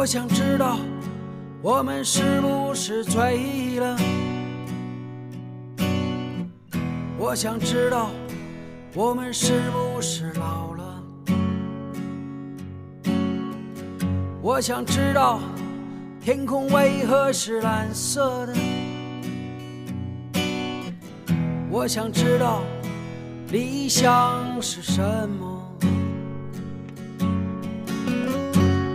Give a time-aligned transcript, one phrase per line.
[0.00, 0.78] 我想知道
[1.60, 3.96] 我们是不是醉了？
[7.18, 8.08] 我想知道
[8.94, 11.02] 我们是不是老了？
[14.40, 15.40] 我想知道
[16.20, 18.54] 天空为何是蓝色的？
[21.68, 22.62] 我想知道
[23.48, 25.47] 理想是什么？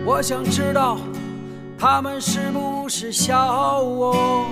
[0.06, 0.98] 我想知道，
[1.80, 4.46] 他们是不是笑我？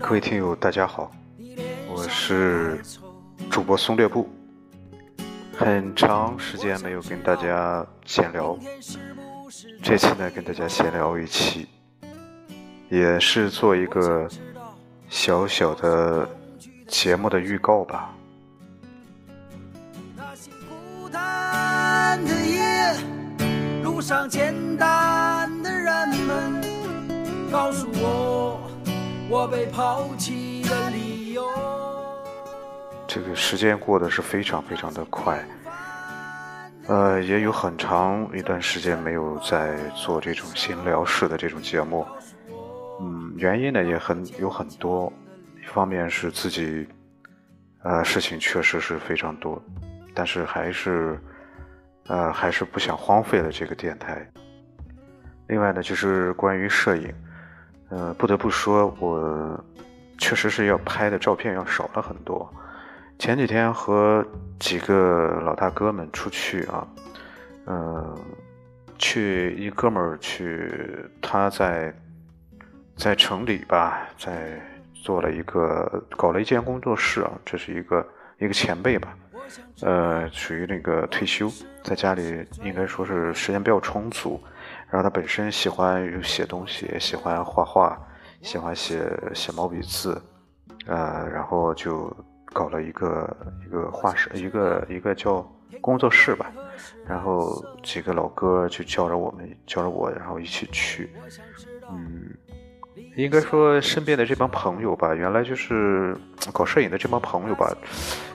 [0.00, 1.10] 各位听友，大家好，
[1.88, 2.82] 我是
[3.50, 4.28] 主播松略布。
[5.56, 8.58] 很长时间没有跟大家闲聊，
[9.82, 11.66] 这期呢跟大家闲聊一期，
[12.90, 14.28] 也是做一个
[15.08, 16.28] 小小的
[16.86, 18.14] 节目的预告吧。
[22.22, 22.62] 的夜，
[23.82, 26.60] 路上简单的人们
[27.50, 28.60] 告诉我，
[29.30, 31.42] 我被抛弃的理由。
[33.06, 35.42] 这个时间过得是非常非常的快，
[36.88, 42.06] 呃，也有很长一段时间没有在做这种闲聊式的这种节目。
[43.00, 45.10] 嗯，原因呢也很有很多，
[45.62, 46.86] 一方面是自己，
[47.82, 49.60] 呃，事情确实是非常多，
[50.14, 51.18] 但是还是。
[52.06, 54.26] 呃，还是不想荒废了这个电台。
[55.48, 57.14] 另外呢，就是关于摄影，
[57.90, 59.64] 呃，不得不说，我
[60.18, 62.52] 确实是要拍的照片要少了很多。
[63.18, 64.26] 前几天和
[64.58, 66.86] 几个老大哥们出去啊，
[67.66, 68.18] 嗯，
[68.98, 70.70] 去一哥们儿去，
[71.22, 71.94] 他在
[72.96, 74.60] 在城里吧，在
[74.94, 78.06] 做了一个搞了一间工作室啊，这是一个
[78.38, 79.16] 一个前辈吧。
[79.82, 81.48] 呃，属于那个退休，
[81.84, 84.42] 在家里应该说是时间比较充足。
[84.90, 87.98] 然后他本身喜欢写东西，喜欢画画，
[88.42, 89.02] 喜欢写
[89.34, 90.20] 写毛笔字，
[90.86, 92.14] 呃，然后就
[92.52, 93.36] 搞了一个
[93.66, 95.44] 一个画室，一个一个叫
[95.80, 96.50] 工作室吧。
[97.06, 101.10] 然后几个老哥就叫着我们，叫着我，然后一起去。
[101.90, 102.30] 嗯，
[103.16, 106.16] 应该说身边的这帮朋友吧，原来就是
[106.52, 107.76] 搞摄影的这帮朋友吧，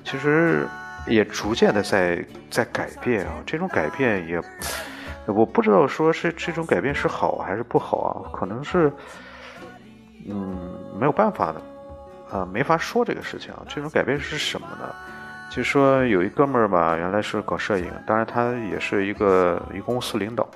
[0.03, 0.67] 其实。
[1.09, 4.39] 也逐渐的在在改变啊，这种改变也，
[5.25, 8.91] 我不知道说是这种改变是好还是不好啊，可能是，
[10.27, 13.63] 嗯，没有办法的，啊，没法说这个事情啊。
[13.67, 14.93] 这种改变是什么呢？
[15.51, 20.47] 就说有一哥们儿吧，原来是搞摄影，当然他也是一个一公司领导，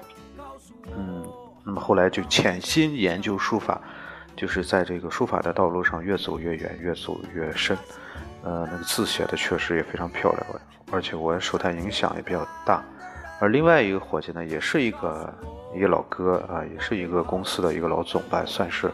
[0.95, 1.25] 嗯，
[1.65, 3.81] 那么后来就潜心研究书法，
[4.35, 7.75] 就是在这个书法的道路上越走越远，越走越深。
[8.43, 10.61] 呃，那个字写的确实也非常漂亮，
[10.91, 12.83] 而且我受他影响也比较大。
[13.39, 15.33] 而另外一个伙计呢，也是一个
[15.73, 18.91] 一个老哥啊，也是一个公司的一个老总吧，算是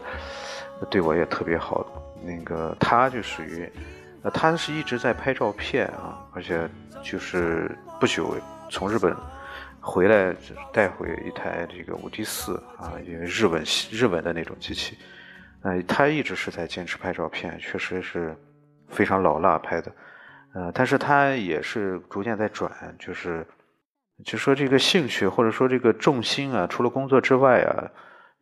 [0.88, 1.84] 对我也特别好。
[2.22, 3.68] 那个他就属于，
[4.22, 6.68] 呃，他是一直在拍照片啊，而且
[7.02, 8.36] 就是不久
[8.70, 9.16] 从日本
[9.80, 10.34] 回来
[10.72, 14.96] 带回一台这个五 D 四啊，因为日文日文的那种机器。
[15.62, 18.36] 呃，他一直是在坚持拍照片，确实是。
[18.90, 19.92] 非常老辣拍的，
[20.54, 23.46] 呃，但是他也是逐渐在转，就是，
[24.24, 27.88] 就说这个兴趣或者说这个重心啊，除了工作之外啊，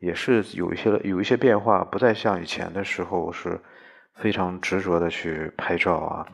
[0.01, 3.61] 也是有一些有一些变化，不再像以前的时候是
[4.15, 6.27] 非常执着的去拍照啊，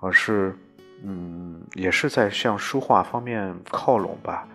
[0.00, 0.56] 而是，
[1.04, 4.48] 嗯，也是在向书画方面靠拢吧，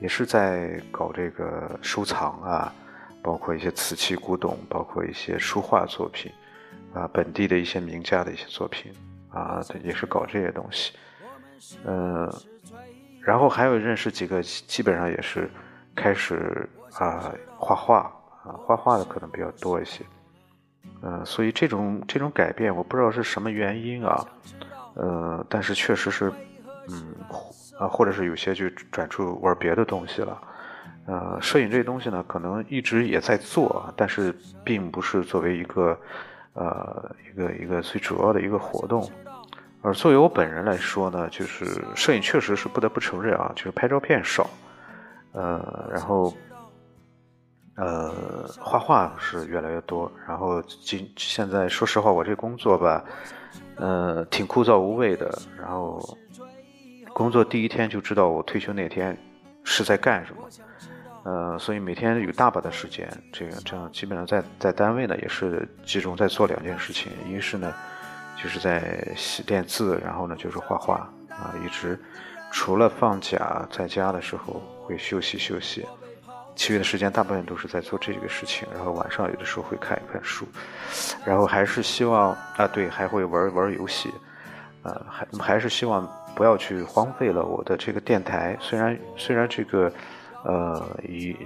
[0.00, 2.72] 也是在搞这个收藏啊，
[3.22, 6.30] 包括一些瓷器古董，包括一些书画作品。
[6.92, 8.92] 啊，本地的一些名家的一些作品
[9.30, 10.92] 啊，也是搞这些东西，
[11.84, 12.28] 嗯，
[13.20, 15.48] 然后还有认识几个，基本上也是
[15.94, 17.98] 开始啊画画
[18.42, 20.04] 啊，画画的可能比较多一些，
[21.02, 24.26] 嗯，所以这种这种改变，我不知道是什么原因啊，
[24.94, 26.32] 呃，但是确实是，
[26.88, 27.14] 嗯，
[27.78, 30.42] 啊，或者是有些就转出玩别的东西了，
[31.06, 34.34] 呃，摄影这东西呢，可能一直也在做，但是
[34.64, 35.96] 并不是作为一个。
[36.54, 39.08] 呃，一个一个最主要的一个活动，
[39.82, 41.64] 而作为我本人来说呢，就是
[41.94, 44.50] 摄影确实是不得不承认啊，就是拍照片少，
[45.32, 46.34] 呃，然后，
[47.76, 53.04] 呃，画画是越来越多，然后今现在说实话，我这工作吧，
[53.76, 56.18] 呃，挺枯燥无味的，然后
[57.12, 59.16] 工作第一天就知道我退休那天
[59.62, 60.42] 是在干什么。
[61.22, 67.74] 呃，所以每天有大把的时间，这个这样基本上在在单位呢也是集中在做两件事情，一是呢
[68.42, 70.94] 就是在写练字，然后呢就是画画
[71.28, 71.98] 啊，一直
[72.50, 75.86] 除了放假在家的时候会休息休息，
[76.56, 78.66] 其余的时间大部分都是在做这个事情。
[78.74, 80.46] 然后晚上有的时候会看一看书，
[81.24, 84.10] 然后还是希望啊，对，还会玩玩游戏，
[84.84, 88.56] 呃，还还是希望不要去荒废了我的这个电台。
[88.58, 89.92] 虽然虽然这个
[90.44, 91.36] 呃以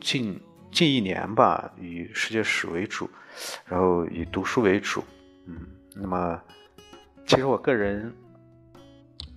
[0.00, 0.40] 近
[0.70, 3.08] 近一年吧，以世界史为主，
[3.66, 5.02] 然后以读书为主，
[5.46, 5.60] 嗯，
[5.94, 6.40] 那么
[7.26, 8.12] 其实我个人。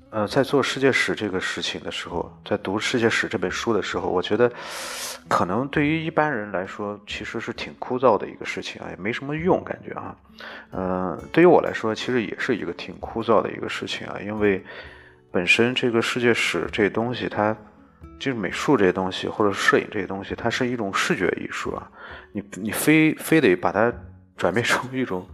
[0.09, 4.49] 呃，在做世界史这个事情的时候，在读世界史这本书的时候，我觉得，
[5.27, 10.15] 可能对于一般人来说，其实是挺枯燥的一个事情啊，也没什么用，感觉啊。
[10.71, 14.63] 嗯，对于我来说，其实也是一个挺枯燥的一个事情啊，因为
[15.29, 17.55] 本身这个世界史这东西，它
[18.19, 21.89] 就是美术这些东西，或者摄影这些东西，它是一种视觉艺术啊。
[22.31, 23.93] 你你非非得把它
[24.35, 25.27] 转变成一种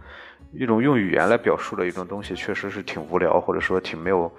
[0.52, 4.32] 一种用语言来表述的一种东西，确实是挺无聊，或者说挺没有。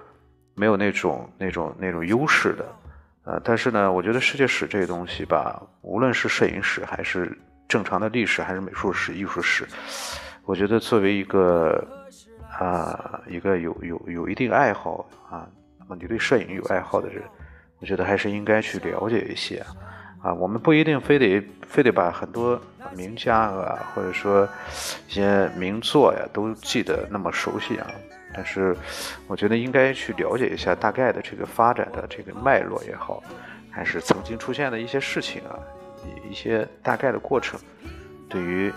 [0.58, 2.64] 没有那种那种那种优势的，
[3.24, 7.36] 呃，但是呢，我觉得世界史这个东西吧，无论是摄影史，还是
[7.68, 9.66] 正常的历史，还是美术史、艺术史，
[10.46, 11.86] 我觉得作为一个
[12.58, 15.46] 啊一个有有有一定爱好啊，
[15.78, 17.22] 那么你对摄影有爱好的人，
[17.80, 19.64] 我觉得还是应该去了解一些
[20.22, 20.32] 啊。
[20.32, 22.60] 我们不一定非得非得把很多
[22.94, 24.48] 名家啊，或者说
[25.08, 27.86] 一些名作呀，都记得那么熟悉啊。
[28.34, 28.76] 但是，
[29.28, 33.22] 我觉得应该去了解一下大概的这个发展的这个脉络也好，
[33.70, 35.56] 还是曾经出现的一些事情啊，
[36.28, 37.58] 一些大概的过程，
[38.28, 38.70] 对于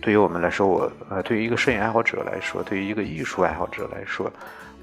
[0.00, 4.32] 对于我们来说，我呃，对于一个摄影爱好者来说，对于一个艺术爱好者来说，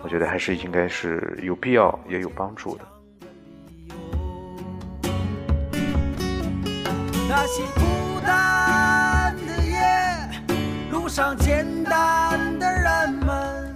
[0.04, 2.86] 我觉得还是应该是有必要也有帮助的。
[7.36, 9.82] 那些孤单的夜，
[10.92, 13.76] 路上简单的人们。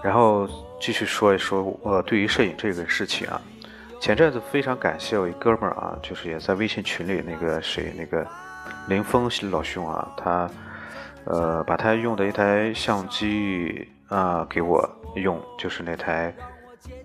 [0.00, 0.48] 然后
[0.80, 3.42] 继续说一说，我对于摄影这个事情啊，
[4.00, 8.24] 前阵子非常感谢我一哥们儿啊，就是也在微信群里那个谁那个
[8.86, 10.48] 林峰老兄啊，他
[11.24, 16.32] 呃把他用的一台相机啊给我用，就是那台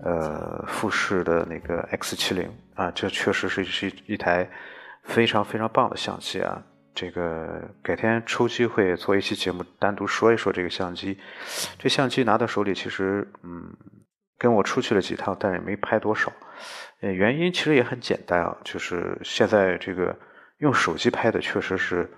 [0.04, 4.48] 呃富士的那个 X 七零啊，这确实是是一台
[5.04, 6.62] 非常非常棒的相机啊。
[6.94, 11.18] 这个改天抽机会做一期节目，单独说一说这个相机。
[11.78, 13.72] 这相机拿到手里，其实嗯，
[14.38, 16.32] 跟我出去了几趟，但是也没拍多少。
[17.00, 20.16] 呃，原因其实也很简单啊，就是现在这个
[20.58, 22.08] 用手机拍的确实是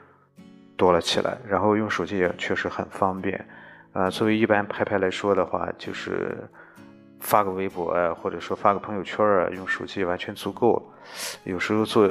[0.76, 3.48] 多了起来，然后用手机也确实很方便。
[3.92, 6.36] 啊，作为一般拍拍来说的话，就是。
[7.20, 10.92] 发个微博啊，或者说发个朋友圈啊，用手机完全足够。
[11.44, 12.08] 有时候做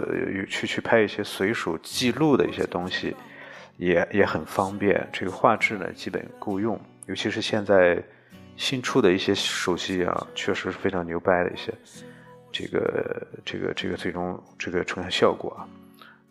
[0.48, 3.16] 去去拍一些随手记录的一些东西，
[3.78, 5.08] 也也很方便。
[5.12, 6.80] 这个画质呢，基本够用。
[7.08, 8.02] 尤其是现在
[8.58, 11.74] 新出的一些手机啊，确实是非常牛掰的一些
[12.52, 15.68] 这个这个这个最终这个呈现效果啊。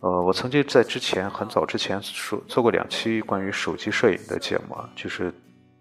[0.00, 5.32] 呃，我曾经在之前很早之前说做过两期关于手机摄影的节目啊，就是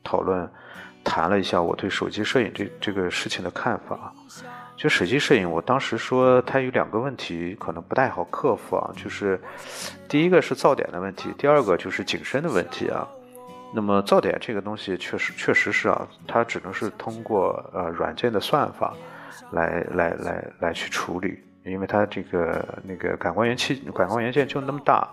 [0.03, 0.49] 讨论。
[1.03, 4.13] 谈了一下我对手机摄影这这个事情的看法，
[4.77, 9.39] 就手机摄影，我当时说它有两个问题可能不太好克服啊，就是
[10.07, 13.07] 第一个是噪点的问题，第二个就是景深的问题啊。
[13.75, 18.93] 那么噪点这个东西确实确实是啊，它只能是通过呃软件的算法
[19.51, 25.07] 来来来来去处理，因为它这个那个感光元器感光元件就那么大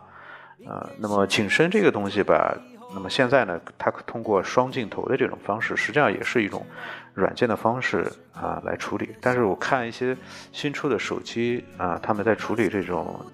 [0.67, 0.89] 啊。
[0.99, 2.57] 那么景深这个东西吧。
[2.93, 6.67] 那么现在呢，它通过双镜头的这种方式，实际上也是一种
[7.15, 8.05] 软件的方式
[8.35, 9.15] 啊来处理。
[9.21, 10.17] 但是我看一些
[10.51, 13.25] 新出的手机啊，他们在处理这种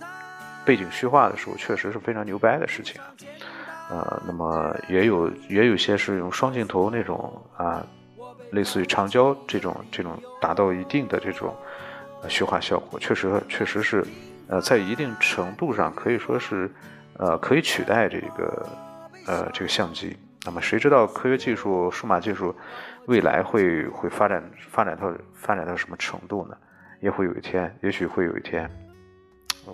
[0.65, 3.09] 背景虚化的时候，确实是非常牛掰的事情啊。
[3.89, 7.83] 呃，那么也有也有些是用双镜头那种啊，
[8.51, 11.57] 类似于长焦这种这种达到一定的这种
[12.29, 14.05] 虚化效果，确实确实是
[14.49, 16.71] 呃在一定程度上可以说是
[17.17, 18.69] 呃可以取代这个。
[19.26, 22.54] 呃，这个相机，那么谁知道科学技术、数码技术
[23.06, 26.56] 未来会会发展发展到发展到什么程度呢？
[27.00, 28.71] 也会有一天，也许会有一天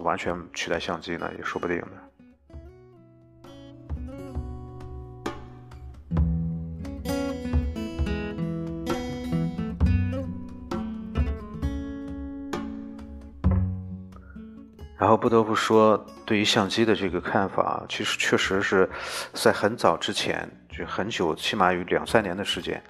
[0.03, 1.87] 完全取代相机呢，也说不定呢。
[15.03, 18.89] 然后不得不说，对于相机的这个看法，其实确实是
[19.33, 22.81] 在很早之前，就很久，起码有两三年的时间，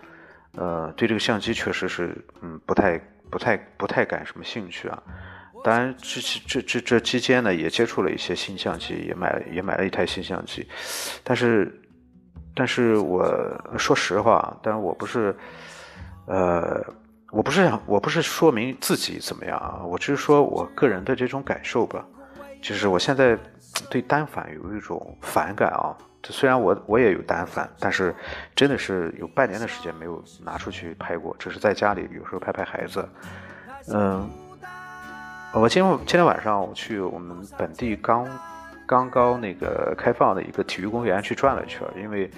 [0.57, 2.99] 呃，对这个相机确实是，嗯，不太、
[3.31, 5.03] 不太、不太感什么兴趣啊。
[5.65, 10.69] 当然，这这这这期间呢，也接触了一些新相机，也买也买了一台新相机。
[11.25, 11.81] 但是，
[12.55, 13.25] 但是我
[13.79, 15.35] 说实话，但是我不是，
[16.27, 16.85] 呃，
[17.33, 22.05] 我不是想，我不是说明自己怎么样啊，我只是说我个人的这种感受吧。
[22.61, 23.37] 就是我现在
[23.89, 25.97] 对单反有一种反感啊。
[26.25, 28.15] 虽然我我也有单反，但是
[28.55, 33.09] 真的是有半年的时间没有拿出去拍过，只是在家里有时候拍拍孩子。
[33.89, 34.29] 嗯，
[35.55, 38.29] 我今今天晚上我去我们本地刚
[38.87, 42.31] 刚刚那个开放的一个体育公园去转了一圈，因为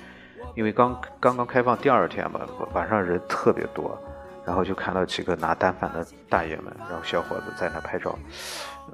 [0.55, 2.41] 因为刚刚刚开放第二天嘛，
[2.73, 4.01] 晚上人特别多，
[4.47, 8.19] 然后就看到几个拿单反的大爷们，然后小伙子在那拍照，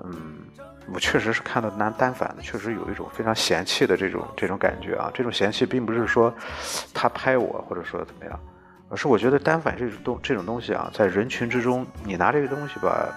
[0.05, 0.39] 嗯。
[0.93, 5.09] 我确实是看到拿单反的，确实有一种非常嫌弃的这种这种感觉啊。
[5.15, 6.35] 这种嫌弃并不是说
[6.93, 8.41] 他拍我或者说怎么样，
[8.89, 13.09] 而是我觉得单反这种东这种东西啊，在人群之中，你拿这个东西吧，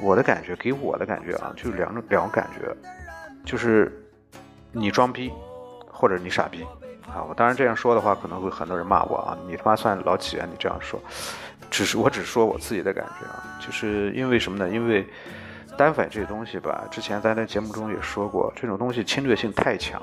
[0.00, 2.72] 我的感觉给我的感觉啊，就是两种两种感觉，
[3.44, 3.90] 就是
[4.70, 5.32] 你装逼
[5.90, 6.64] 或者你傻逼
[7.08, 7.22] 啊。
[7.28, 10.46] 我当然这样说的话，可能会很多人骂我啊，你他妈算老几啊？
[10.50, 11.00] 你这样说，
[11.70, 14.68] 只是我只说我自己的感觉啊，就是因为什么呢？
[14.68, 15.06] 因为。
[15.76, 20.00] 单反这东西吧，之前在那节目中也说过，这种东西侵略性太强。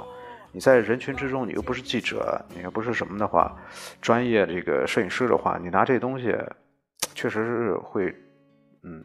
[0.52, 3.56] 你在人群之中，你又不是记者，你又不是什么的话，
[4.02, 6.36] 专业这个摄影师的话，你拿这东西，
[7.16, 8.14] 确实是会，
[8.84, 9.02] 嗯，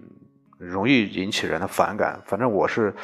[0.58, 2.20] 容易引起人的反感。
[2.26, 2.94] 反正我是，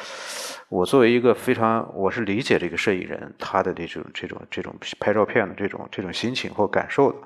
[0.69, 7.17] 我作为一个非常，我是理解这个摄影人他的这种这种这种拍照片的这种这种心情或感受的。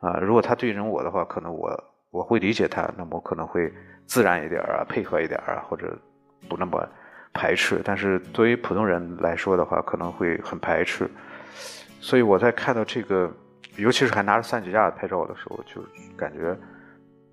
[0.00, 3.72] 啊，如果他对人我的话，可能我我会理解他，那么我可能会。
[4.08, 5.94] 自然一点啊，配合一点啊，或者
[6.48, 6.82] 不那么
[7.34, 7.82] 排斥。
[7.84, 11.06] 但是作为普通人来说的话，可能会很排斥。
[12.00, 13.30] 所以我在看到这个，
[13.76, 15.84] 尤其是还拿着三脚架拍照的时候，就
[16.16, 16.56] 感觉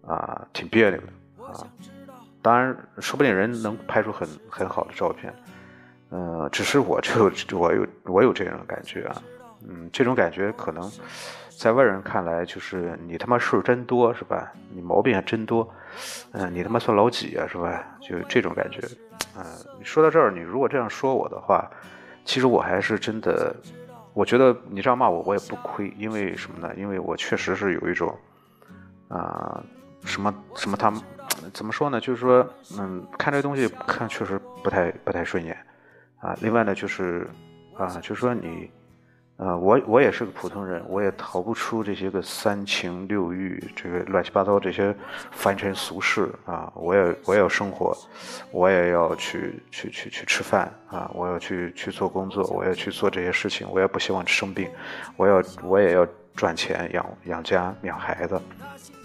[0.06, 1.64] 啊挺别扭的啊。
[2.46, 5.34] 当然，说不定人能拍出很很好的照片，
[6.12, 9.16] 嗯，只是我就我有我有这样的感觉啊，
[9.68, 10.92] 嗯，这种感觉可能。
[11.58, 14.52] 在外人看来，就是你他妈事儿真多，是吧？
[14.72, 15.68] 你毛病还真多，
[16.34, 17.84] 嗯，你他妈算老几啊，是吧？
[18.00, 18.80] 就这种感觉，
[19.36, 19.44] 嗯，
[19.84, 21.68] 说到这儿，你如果这样说我的话，
[22.26, 23.56] 其实我还是真的，
[24.14, 26.72] 我觉得你这样骂我，我也不亏，因为什么呢？
[26.76, 28.16] 因为我确实是有一种，
[29.08, 29.64] 啊，
[30.04, 30.92] 什么什么，他
[31.54, 32.00] 怎么说呢？
[32.00, 32.48] 就是说，
[32.80, 35.58] 嗯，看这东西看确实不太不太顺眼，
[36.20, 37.28] 啊，另外呢，就是
[37.78, 38.72] 啊，就是说你。
[39.38, 44.96] 啊，我我也是个普通人，我也逃不出这些个三情六欲，这个乱七八糟这些
[45.30, 46.72] 凡尘俗事啊！
[46.74, 47.94] 我也我也要生活，
[48.50, 51.12] 我也要去去去去吃饭啊！
[51.14, 54.70] 我要去去做工作，我要去做这些事情，我也不希望生病，
[55.18, 58.42] 我要我也要赚钱养养家养孩子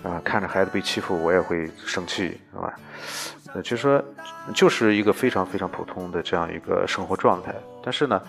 [0.02, 0.20] 啊！
[0.24, 2.74] 看着孩子被欺负，我也会生气，是吧？
[3.54, 4.02] 呃，就说
[4.54, 8.20] 就是一个非常非常普通的这样一个生活状态，但是呢。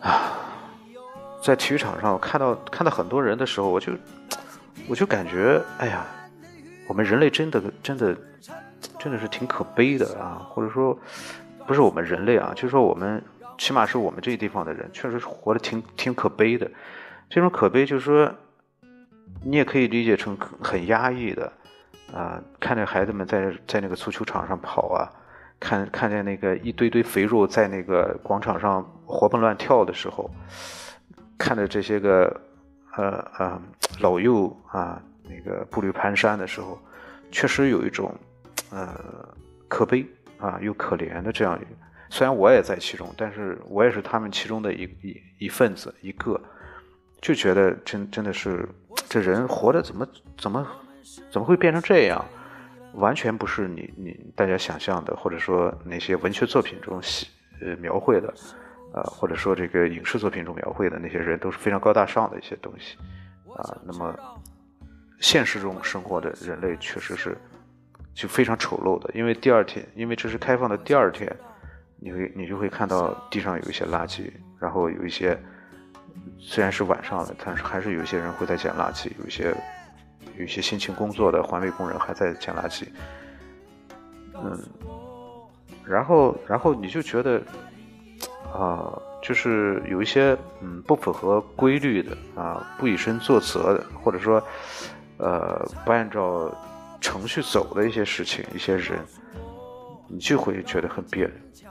[0.00, 0.32] 啊，
[1.40, 3.92] 在体育场上，我看到看到很多人的时候，我就
[4.88, 6.04] 我就感觉，哎呀，
[6.88, 8.16] 我们人类真的真的
[8.98, 10.44] 真的是挺可悲的啊！
[10.50, 10.98] 或者说，
[11.68, 13.22] 不是我们人类啊，就是说我们
[13.58, 16.68] 起码是我们这个地方的人，确实是活得挺挺可悲的。
[17.30, 18.34] 这种可悲就是说，
[19.44, 21.52] 你也可以理解成很压抑的
[22.12, 25.08] 啊，看着孩子们在在那个足球场上跑啊。
[25.64, 30.28] 看看见那个一堆堆肥肉在那个广场上活蹦乱跳的时候，
[31.38, 32.40] 看着这些个
[32.96, 33.62] 呃呃
[34.00, 36.76] 老幼啊那个步履蹒跚的时候，
[37.30, 38.12] 确实有一种
[38.72, 38.92] 呃
[39.68, 40.04] 可悲
[40.36, 41.56] 啊又可怜的这样。
[42.10, 46.40] 虽然我也在其中，但是我也是他们其中的一一一份子一个，
[47.20, 48.68] 就觉得真真的是
[49.12, 50.66] 这人活的怎么怎么
[51.30, 52.24] 怎么会变成这样？
[52.94, 57.26] 完全不是你你大家想象的，或者说那些文学作品中写
[57.60, 58.32] 呃描绘的，
[58.94, 62.96] 呃或者说这个影视作品中描绘的那些人都是非常高大上的一些东西，
[63.54, 64.14] 啊，那么
[65.20, 67.36] 现实中生活的人类确实是
[68.14, 71.30] 就非常丑陋的，因为第二天，因为这是开放的第二天，
[71.98, 75.38] 你会你就会看到地上有一些垃圾，然后有一些
[76.38, 79.54] 虽然是晚上了，但是还是有些人会在捡垃圾，有些。
[80.38, 82.86] 有些辛勤工作的环卫工人还在捡垃圾，
[84.32, 84.58] 嗯，
[85.84, 87.42] 然后，然后你就觉得，
[88.50, 94.42] 啊，就是有一些嗯不符合规律的啊，不以身作则的，或者说，
[95.18, 96.50] 呃，不按照
[96.98, 98.98] 程序走的一些事情，一些人，
[100.08, 101.70] 你就会觉得很别扭。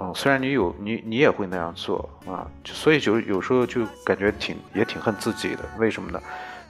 [0.00, 6.20] 嗯，虽然你有你你也会那样做啊，所以就有时候就感觉挺也挺恨自己的，为什么呢？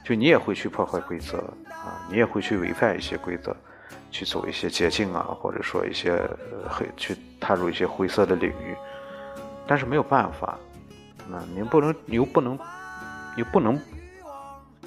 [0.03, 1.39] 就你也会去破坏规则
[1.69, 3.55] 啊，你也会去违反一些规则，
[4.11, 6.21] 去走一些捷径啊，或者说一些
[6.69, 8.75] 黑去踏入一些灰色的领域，
[9.65, 10.59] 但是没有办法，
[11.31, 12.59] 啊，你不能，你又不能，
[13.35, 13.79] 你不能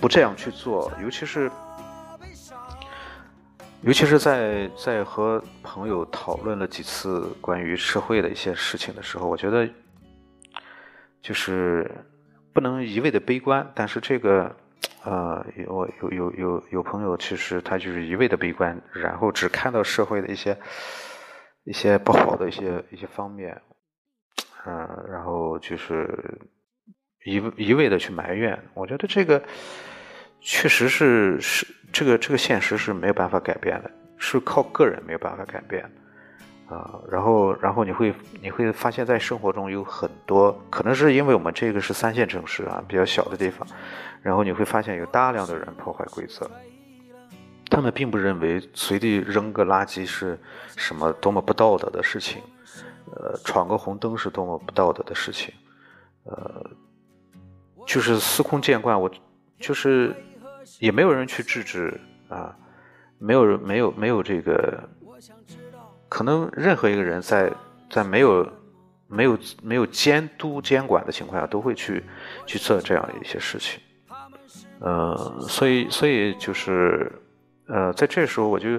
[0.00, 1.50] 不这样去做，尤其是
[3.82, 9.68] 尤其是在在和朋友讨论了几次关于社会的一些事情的时候，我觉得
[11.22, 11.88] 就是
[12.52, 13.64] 不能一味的悲观。
[13.76, 14.54] 但是这个，
[15.04, 20.58] 呃，有我有有有有朋友，其实他就是一味的悲观，然后只看到社会的一些
[21.62, 23.62] 一些不好的一些一些方面，
[24.66, 26.36] 嗯，然后就是
[27.24, 28.58] 一一味的去埋怨。
[28.74, 29.40] 我觉得这个。
[30.40, 35.84] 确实是是这个这个现实是没有办法改变的，是靠个人没有办法改变，
[36.68, 43.66] 啊，然后然后你会你会发现在生活中有很多，可能是因为我们这个是三线城市啊，比较小的地方，
[44.22, 46.50] 然后你会发现有大量的人破坏规则，
[47.70, 50.38] 他们并不认为随地扔个垃圾是
[50.76, 52.42] 什么多么不道德的事情，
[53.12, 55.52] 呃，闯个红灯是多么不道德的事情，
[56.24, 56.64] 呃，
[57.86, 59.10] 就是司空见惯，我
[59.58, 60.14] 就是。
[60.78, 62.54] 也没有人去制止啊，
[63.18, 64.82] 没有人没有没有这个，
[66.08, 67.52] 可能任何一个人在
[67.90, 68.48] 在没有
[69.08, 72.04] 没有没有监督监管的情况下，都会去
[72.46, 73.80] 去做这样一些事情，
[74.80, 77.10] 呃，所以所以就是
[77.66, 78.78] 呃，在这时候我就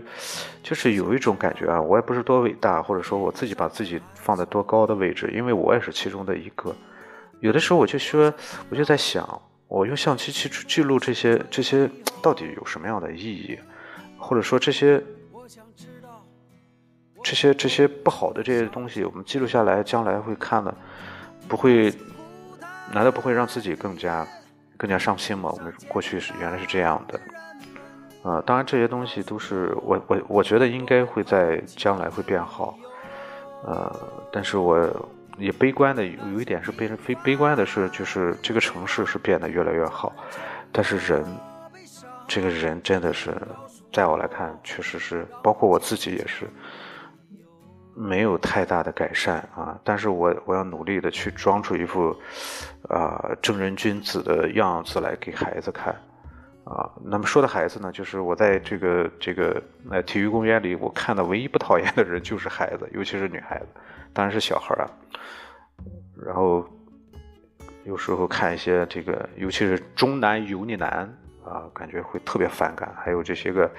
[0.63, 6.73] 就是有一种感觉啊，我也不是多伟大，或者说我自己把自己放在多高的位置，因为我也是其中的一个，
[7.41, 8.33] 有的时候我就说，
[8.69, 9.41] 我就在想。
[9.69, 11.89] 我用相机去记录这些，这些
[12.23, 13.57] 到底有什么样的意义？
[14.17, 15.01] 或者说这些，
[17.23, 20.75] 这些这些不好的这些东西，我们记录下来，将来会看的，
[21.47, 21.93] 不会？
[22.91, 24.27] 难道不会让自己更加
[24.75, 25.53] 更加上心吗？
[25.55, 27.19] 我们过去是原来是这样的，
[28.23, 32.75] 啊，当然这些东西都是我我我觉得应该会在将来会变好，
[33.63, 33.95] 呃，
[34.31, 35.09] 但是我。
[35.39, 40.13] 也悲观的有一点是悲悲悲观的是，就是这个城市是变得越来越好，
[40.71, 41.25] 但是人，
[42.27, 43.33] 这个人真的是，
[43.91, 46.45] 在我来看，确实是，包括我自己也是，
[47.95, 49.79] 没有太大的改善啊。
[49.83, 52.15] 但是我我要努力的去装出一副，
[52.87, 55.93] 啊正人君子的样子来给孩子看，
[56.65, 63.67] 啊，那么说的孩子呢，就是我在这个这个呃体育公园里，我看到唯一不讨厌的人就是孩子，尤其是女孩子。
[64.13, 64.85] 当然是小孩啊，
[66.25, 66.67] 然后
[67.85, 71.09] 有时候看一些这个，尤其是中男油腻男
[71.45, 72.93] 啊，感觉会特别反感。
[72.97, 73.71] 还有这些个，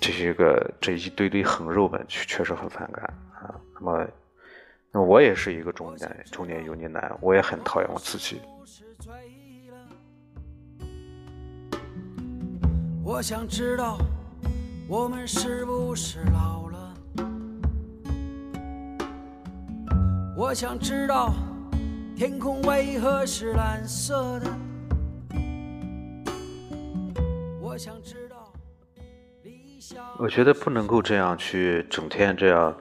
[0.00, 3.54] 这些个这一堆堆横肉们，确确实很反感啊。
[3.74, 4.06] 那么，
[4.90, 8.40] 那我也是一个中年中年油腻男，我也很讨厌我自己。
[13.04, 13.98] 我想知道，
[14.88, 16.71] 我们是不是老了？
[20.52, 21.32] 我想知道
[22.14, 24.50] 天空为何是蓝色的。
[27.58, 28.52] 我想知道。
[30.18, 32.76] 我觉得不能够这样去整天这样，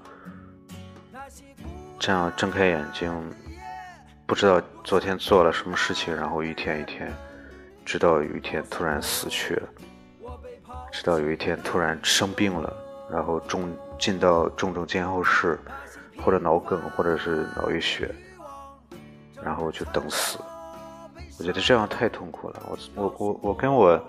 [1.98, 3.10] 这样睁开眼睛，
[4.28, 7.10] 不知道昨天做了什么事情，然后一天一天，
[7.86, 9.70] 直到有一天突然死去了，
[10.92, 12.74] 直到有一天突然生病了，
[13.10, 15.58] 然后重进到重症监护室。
[16.24, 18.14] 或者脑梗，或者是脑溢血，
[19.44, 20.38] 然后就等死。
[21.40, 22.62] 我觉得这样太痛苦了。
[22.70, 24.00] 我我我我跟我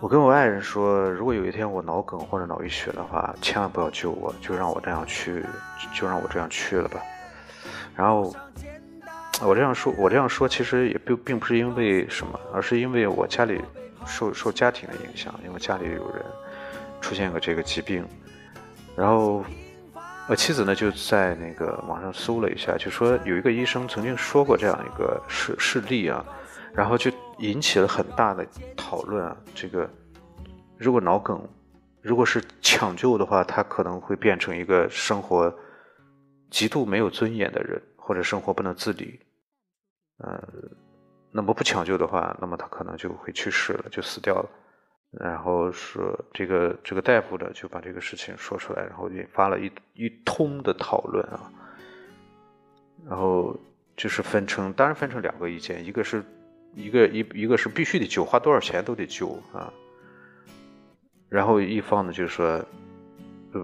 [0.00, 5.44] 我跟我爱人说，如果有一天我脑梗或者脑溢血的话，千万不要救我，就让我这样去，
[5.94, 6.98] 就让我这样去了吧。
[7.94, 8.34] 然后
[9.42, 13.60] 我这样说，我这样说其实也并并不是因为什么，而是因为我家里
[14.06, 16.24] 受受家庭的影响，因为家里有人
[17.02, 18.06] 出现过这个疾病，
[18.96, 19.44] 然后。
[20.30, 26.24] 我妻子呢就在那个网上搜了一下，就说有一个医生曾经说过这样一个事事例啊，
[26.72, 29.36] 然后就引起了很大的讨论啊。
[29.56, 29.90] 这个
[30.78, 31.42] 如果脑梗，
[32.00, 35.52] 如果是抢救的话，他可能会变成一个生活
[36.48, 39.18] 极度没有尊严的人，或者生活不能自理。
[40.18, 40.40] 呃，
[41.32, 44.48] 那么不抢救的话，那么他可能就会去世了，就死掉了。
[45.12, 51.50] 然后说这个这个大夫的就把这个事情说出来，然后引发了一一通的讨论啊。
[53.08, 53.58] 然后
[53.96, 56.22] 就是分成，当然分成两个意见，一个是
[56.74, 59.72] 一个一一个是必须得救，花多少钱都得救啊。
[61.28, 62.64] 然后一方呢就是说，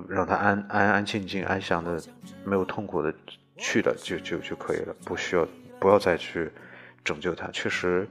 [0.09, 2.02] 让他安安安静静、安详的、
[2.44, 3.14] 没有痛苦的
[3.56, 5.46] 去了就就就可以了，不需要
[5.78, 6.50] 不要再去
[7.04, 7.48] 拯救他。
[7.52, 8.04] 确实。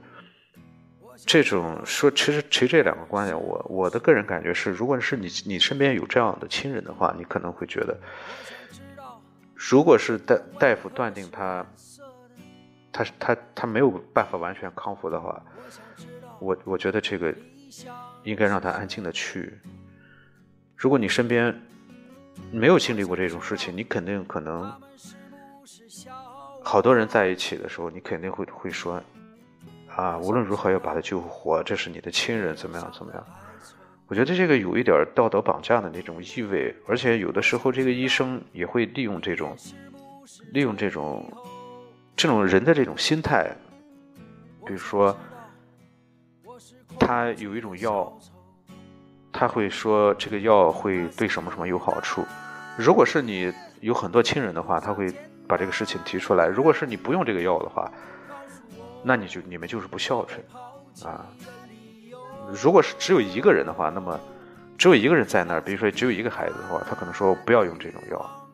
[1.24, 7.96] 这种说，其实其实这两个观点，我我的个人感觉是，如果是你你身边有这样的亲人的话，你可能会觉得，
[9.54, 11.66] 如果是大大夫断定他，
[12.92, 15.42] 他他他没有办法完全康复的话，
[16.38, 17.34] 我我觉得这个
[18.24, 19.58] 应该让他安静的去。
[20.76, 21.58] 如果你身边
[22.52, 24.70] 没有经历过这种事情，你肯定可能
[26.62, 29.02] 好多人在一起的时候，你肯定会会说
[29.96, 33.26] 啊，无论如何要把他救活，这是你的亲人，怎么样怎么样。
[34.08, 39.56] 我觉得这个有一点道德绑架的那种意味，而且有的时候这个医生也会利用这种，
[40.52, 41.24] 利用这种，
[42.14, 43.50] 这种人的这种心态，
[44.66, 45.16] 比如说，
[47.00, 48.12] 他有一种药，
[49.32, 52.22] 他会说这个药会对什么什么有好处。
[52.76, 55.10] 如果是你有很多亲人的话，他会
[55.48, 57.90] 把这个事情提出来；如果是你不用这个药的话，
[59.08, 60.44] 那你就你们就是不孝顺
[61.04, 61.24] 啊。
[62.50, 64.18] 如果是只有一个人的话，那么
[64.76, 68.48] 只有一个人在那儿，比如说只有一个孩子的话，他可能说不要用这种药，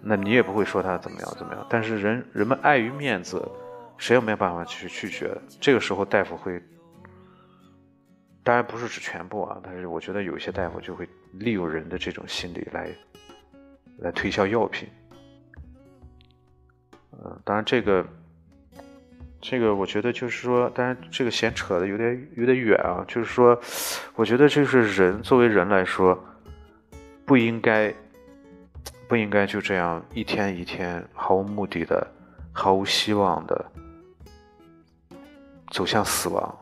[0.00, 1.66] 那你也不会说他怎么样怎么样。
[1.68, 3.44] 但是人人们碍于面子，
[3.98, 5.36] 谁也没有办法去拒绝。
[5.60, 6.62] 这个时候大夫会，
[8.44, 12.88] 当然不是指全部啊，但是我觉得有一些大夫就会利用人的这种心理来
[13.98, 14.88] 来推销药品。
[17.10, 18.06] 嗯，当然这个。
[19.40, 23.02] 这个我觉得就是说，当然这个闲扯的有点有点远啊。
[23.08, 23.58] 就是说，
[24.14, 26.18] 我觉得就是人作为人来说，
[27.24, 27.92] 不应该
[29.08, 32.06] 不应该就这样一天一天毫无目的的、
[32.52, 33.64] 毫无希望的
[35.70, 36.58] 走向死亡。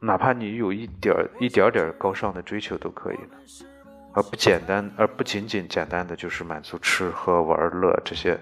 [0.00, 3.66] 哪怕你有一点一点点高尚的追求都可以的，
[4.12, 8.38] 而不简单，而不仅仅简单的就是满足吃喝玩乐这些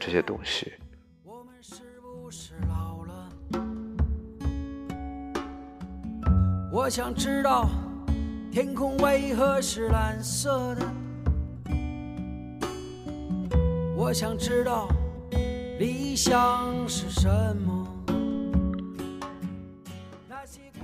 [0.00, 0.72] 这些东西。
[6.86, 7.68] 我想知道
[8.52, 10.86] 天空为何是蓝色的。
[13.96, 14.86] 我想知道
[15.80, 17.88] 理想是什么。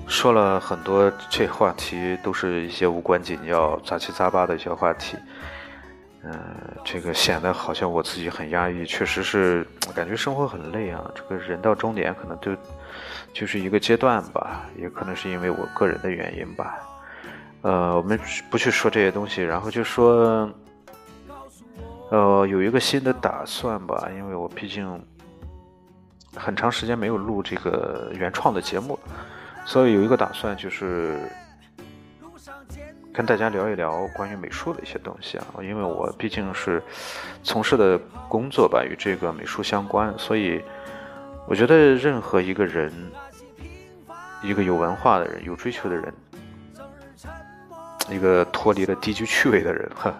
[0.08, 5.16] 说了很多这话题，都是一些无关紧要、杂七杂八的一些话题。
[6.24, 6.36] 嗯，
[6.84, 11.08] 这个显得好像我自己很压抑，确实是感觉生活很累啊。
[11.14, 12.50] 这个人到中年，可能就。
[13.32, 16.78] 就是一个阶段吧，也可能是因为我个人的原因吧。
[17.62, 18.18] 呃，我们
[18.50, 20.50] 不去说这些东西，然后就说，
[22.10, 25.00] 呃，有一个新的打算吧，因为我毕竟
[26.36, 28.98] 很长时间没有录这个原创的节目，
[29.64, 31.20] 所以有一个打算就是
[33.14, 35.46] 跟大家聊一聊关于美术的一些东西啊。
[35.60, 36.82] 因为我毕竟是
[37.42, 40.60] 从事的工作吧，与这个美术相关，所以。
[41.46, 42.90] 我觉得任何一个人，
[44.42, 46.14] 一个有文化的人、有追求的人，
[48.08, 50.14] 一个脱离了低级趣味的人，哈，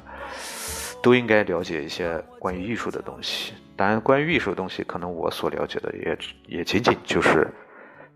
[1.02, 3.54] 都应该了解一些关于艺术的东西。
[3.76, 6.18] 当然，关于艺术的东西，可能我所了解的也
[6.58, 7.48] 也仅仅就是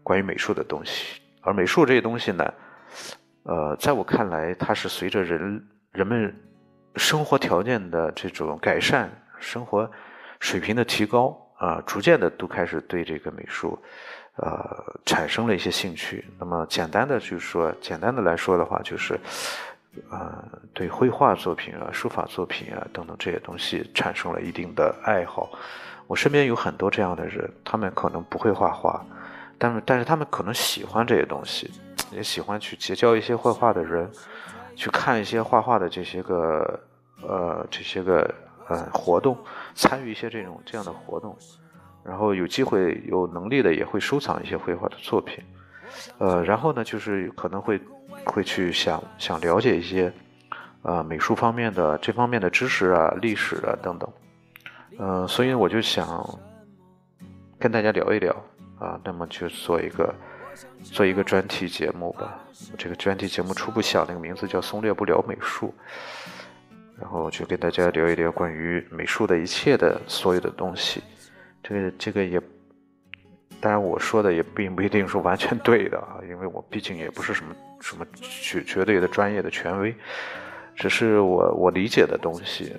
[0.02, 1.22] 关于美术的东西。
[1.40, 2.44] 而美术这些东西呢，
[3.44, 6.34] 呃，在我看来，它是随着人人们
[6.96, 9.90] 生活条件的这种改善、生活
[10.40, 11.40] 水平的提高。
[11.58, 13.78] 啊，逐渐的都开始对这个美术，
[14.36, 16.22] 呃，产生了一些兴趣。
[16.38, 19.18] 那么简单的就是说，简单的来说的话，就是，
[20.10, 25.50] 呃，对绘画作品啊、书法作品啊等等这些东西产生了一定的爱好。
[26.06, 29.02] 我身边有很多这样的人，他们可能不会画画，
[29.56, 31.70] 但是但是他们可能喜欢这些东西，
[32.12, 34.06] 也喜欢去结交一些绘画的人，
[34.76, 36.78] 去看一些画画的这些个
[37.22, 38.30] 呃这些个。
[38.68, 39.36] 呃，活动
[39.74, 41.36] 参与一些这种这样的活动，
[42.02, 45.44] 然后有机会有能力的也会收藏一些绘画的作品，
[46.18, 47.80] 呃，然后呢，就是可能会
[48.24, 50.12] 会去想想了解一些
[50.82, 54.10] 呃美术方面的这方面的知识啊、历史啊等等，
[54.98, 56.28] 呃，所以我就想
[57.58, 58.34] 跟大家聊一聊
[58.78, 60.14] 啊，那么就做一个
[60.82, 62.38] 做一个专题节目吧。
[62.76, 65.72] 这个专题节目初步想那个名字叫“松略不聊美术”。
[66.98, 71.02] 然后去跟大家聊一聊关于美术的一切的所有的东西，
[71.62, 72.40] 这个这个也，
[73.60, 79.94] 当然我说的也并不一定是完全对的啊，因为我毕竟也不是什么什么绝绝对的专业的权威，
[80.74, 82.74] 只是我我理解的东西，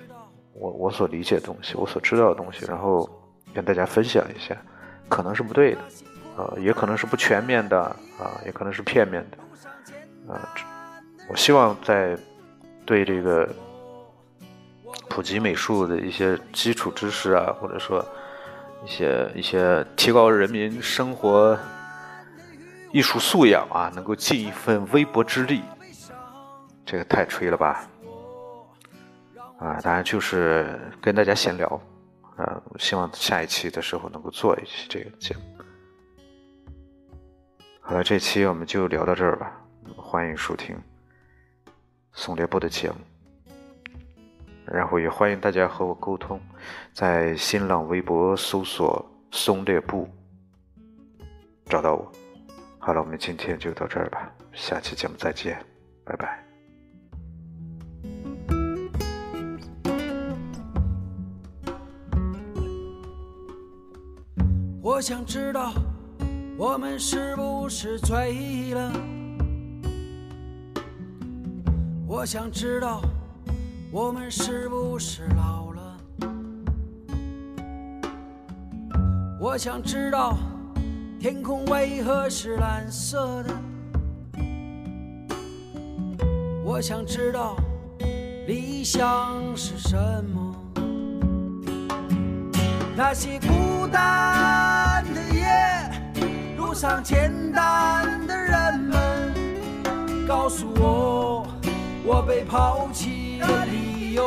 [0.52, 3.08] 我我所理解的东西，我所知道的东西，然后
[3.54, 4.56] 跟大家分享一下，
[5.08, 5.80] 可能是不对的，
[6.36, 7.80] 呃，也可能是不全面的
[8.18, 10.52] 啊，也可能是片面的，啊，
[11.30, 12.18] 我希望在
[12.84, 13.48] 对这个。
[15.18, 18.06] 普及美术的一些基础知识啊，或者说
[18.84, 21.58] 一些一些提高人民生活
[22.92, 25.60] 艺术素养啊，能够尽一份微薄之力。
[26.86, 27.84] 这个太吹了吧？
[29.58, 31.66] 啊，当然就是跟大家闲聊
[32.36, 35.40] 啊，希望下一期的时候能够做一期这个节目。
[37.80, 39.52] 好了，这期我们就聊到这儿吧。
[39.96, 40.80] 欢迎收听
[42.12, 42.96] 宋烈部的节目，
[44.72, 46.40] 然后也欢迎大家和我沟通，
[46.92, 50.08] 在新浪微博搜索“松猎部”
[51.66, 52.12] 找到我。
[52.78, 55.58] 好了，我们今天就到这儿吧，下期节目再见，
[56.04, 56.44] 拜拜。
[64.82, 65.72] 我想知道。
[66.58, 68.92] 我们是不是醉了？
[72.04, 73.00] 我想知道，
[73.90, 75.96] 我们是不是老了？
[79.40, 80.36] 我想知道，
[81.18, 83.54] 天空为何是蓝色的？
[86.62, 87.56] 我想知道，
[88.46, 90.54] 理想是什么？
[92.94, 95.48] 那些孤单的夜。
[96.58, 99.34] 路上简单的人们
[100.26, 101.46] 告诉我，
[102.04, 104.24] 我被抛弃的理由。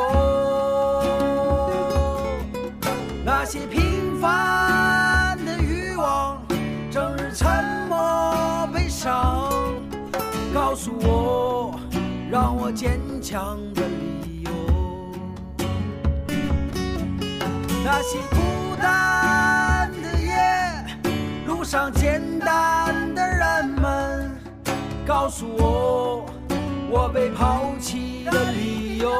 [3.24, 6.42] 那些平凡的欲望，
[6.90, 7.46] 整日沉
[7.88, 9.50] 默悲伤，
[10.52, 11.78] 告诉我
[12.30, 14.50] 让我坚强的理由。
[17.84, 20.34] 那些孤单的夜，
[21.46, 22.20] 路上简。
[22.44, 24.28] 单的人们
[25.06, 26.26] 告诉我，
[26.90, 29.10] 我被抛弃的理由。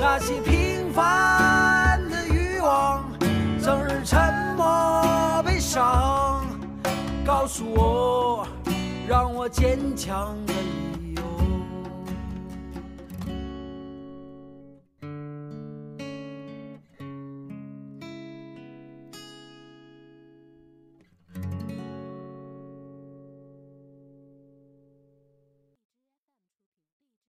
[0.00, 3.04] 那些平凡的欲望，
[3.62, 4.18] 整日沉
[4.56, 6.44] 默悲伤，
[7.24, 8.46] 告诉我，
[9.08, 10.83] 让我坚强的理由。